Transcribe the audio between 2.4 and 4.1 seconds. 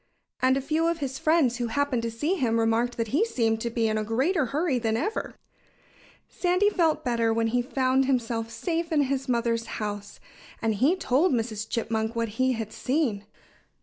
remarked that he seemed to be in a